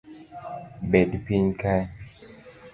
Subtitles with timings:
[0.91, 1.83] Bed piny kae